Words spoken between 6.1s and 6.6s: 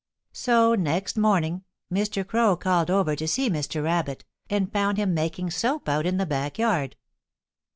the back